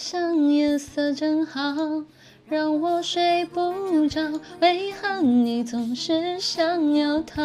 [0.00, 1.74] 像夜色正好，
[2.46, 4.40] 让我睡不着。
[4.60, 7.42] 为何你总是想要逃？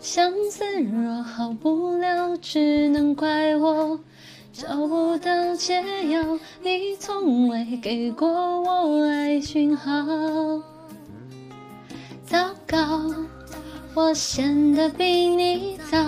[0.00, 4.00] 相思若好不了，只能怪我
[4.50, 6.38] 找不到解药。
[6.62, 9.92] 你从未给过我爱讯号。
[12.24, 13.14] 糟糕，
[13.92, 15.98] 我陷得比你早。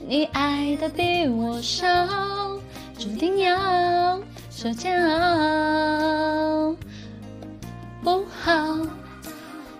[0.00, 1.86] 你爱的比我少，
[2.98, 6.74] 注定要受煎熬。
[8.02, 8.78] 不好，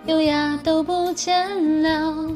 [0.06, 2.32] 优雅都不见了，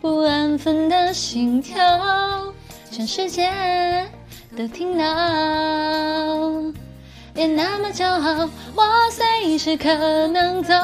[0.00, 2.52] 不安分的心跳，
[2.90, 3.52] 全世界
[4.56, 5.04] 都听到。
[7.46, 10.74] 那么骄傲，我随时可能走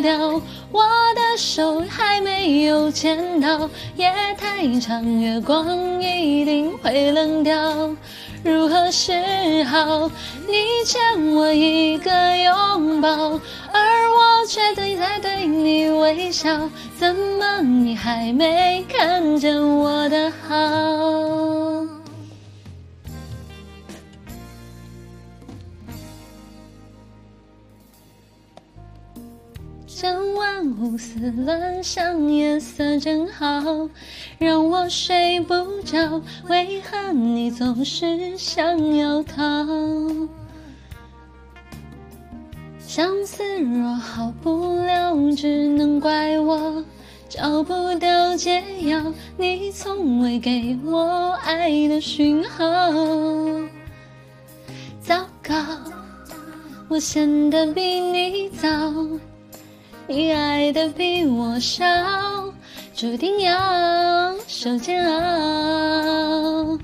[0.00, 0.40] 掉。
[0.70, 7.94] 我的手还没有牵到，夜太长，月光一定会冷掉。
[8.42, 10.10] 如何是好？
[10.48, 11.00] 你欠
[11.34, 13.08] 我一个拥抱，
[13.72, 16.68] 而我却在对你微笑。
[16.98, 21.71] 怎么你还没看见我的好？
[29.94, 33.88] 整晚胡思乱想，夜色正好，
[34.38, 36.22] 让我睡不着。
[36.48, 39.44] 为何你总是想要逃？
[42.80, 46.82] 相思若好不了，只能怪我
[47.28, 49.12] 找不到解药。
[49.36, 52.64] 你从未给我爱的讯号。
[55.00, 55.54] 糟糕，
[56.88, 58.68] 我陷得比你早。
[60.08, 61.84] 你爱的比我少，
[62.94, 66.78] 注定要受煎熬。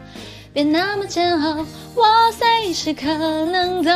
[0.52, 3.06] 别那么煎熬，我随时可
[3.46, 3.90] 能走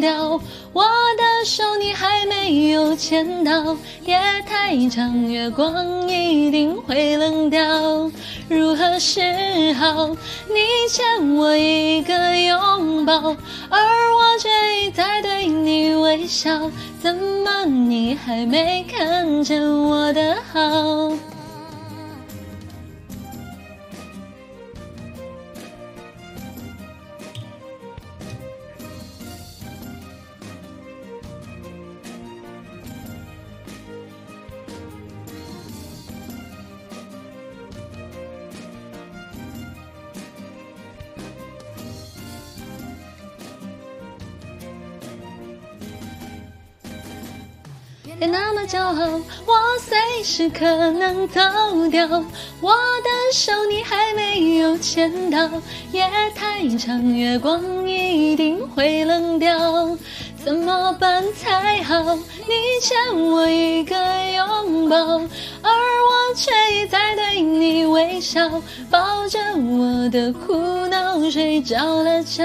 [0.00, 0.40] 掉。
[0.72, 0.84] 我
[1.16, 8.10] 的手你还没有牵到，夜太长，月光一定会冷掉。
[8.48, 10.08] 如何是好？
[10.48, 13.14] 你欠我一个拥抱，
[13.70, 13.80] 而
[14.16, 14.23] 我
[15.64, 16.70] 你微笑。
[17.00, 21.13] 怎么你还没看见我的好？
[48.18, 51.40] 别那么骄傲，我随时可能走
[51.90, 52.06] 掉。
[52.60, 55.48] 我的手你还没有牵到，
[55.92, 59.96] 夜太长，月光一定会冷掉。
[60.44, 62.14] 怎么办才好？
[62.14, 62.52] 你
[62.82, 62.96] 欠
[63.30, 63.96] 我一个
[64.36, 68.48] 拥抱，而我却一再对你微笑，
[68.90, 70.54] 抱着我的苦
[70.88, 72.44] 恼睡着了觉。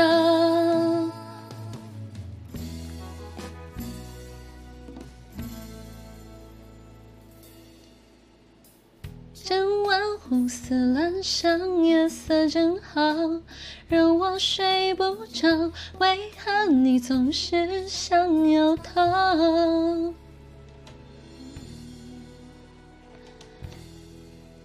[9.49, 13.01] 整晚胡思乱想，夜色正好，
[13.87, 15.71] 让我睡不着。
[15.97, 19.01] 为何你总是想要逃？